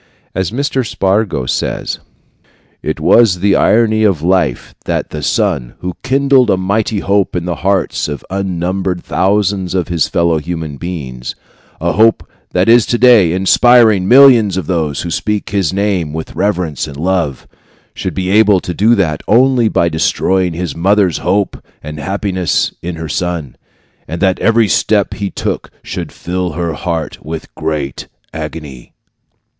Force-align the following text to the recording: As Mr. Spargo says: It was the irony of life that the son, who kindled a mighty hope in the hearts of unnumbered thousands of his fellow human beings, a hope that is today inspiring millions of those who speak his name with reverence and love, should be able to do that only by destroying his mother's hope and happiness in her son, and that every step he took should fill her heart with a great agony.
As 0.33 0.49
Mr. 0.49 0.83
Spargo 0.83 1.45
says: 1.45 1.99
It 2.81 2.99
was 2.99 3.39
the 3.39 3.55
irony 3.55 4.03
of 4.03 4.23
life 4.23 4.73
that 4.85 5.11
the 5.11 5.21
son, 5.21 5.75
who 5.81 5.93
kindled 6.01 6.49
a 6.49 6.57
mighty 6.57 7.01
hope 7.01 7.35
in 7.35 7.45
the 7.45 7.57
hearts 7.57 8.07
of 8.07 8.25
unnumbered 8.31 9.03
thousands 9.03 9.75
of 9.75 9.89
his 9.89 10.07
fellow 10.07 10.39
human 10.39 10.77
beings, 10.77 11.35
a 11.79 11.91
hope 11.91 12.27
that 12.49 12.67
is 12.67 12.87
today 12.87 13.31
inspiring 13.31 14.07
millions 14.07 14.57
of 14.57 14.65
those 14.65 15.03
who 15.03 15.11
speak 15.11 15.51
his 15.51 15.71
name 15.71 16.13
with 16.13 16.33
reverence 16.33 16.87
and 16.87 16.97
love, 16.97 17.47
should 17.93 18.15
be 18.15 18.31
able 18.31 18.59
to 18.59 18.73
do 18.73 18.95
that 18.95 19.21
only 19.27 19.69
by 19.69 19.87
destroying 19.87 20.53
his 20.53 20.75
mother's 20.75 21.19
hope 21.19 21.63
and 21.83 21.99
happiness 21.99 22.73
in 22.81 22.95
her 22.95 23.07
son, 23.07 23.55
and 24.07 24.19
that 24.19 24.39
every 24.39 24.67
step 24.67 25.13
he 25.13 25.29
took 25.29 25.69
should 25.83 26.11
fill 26.11 26.53
her 26.53 26.73
heart 26.73 27.23
with 27.23 27.43
a 27.55 27.59
great 27.61 28.07
agony. 28.33 28.93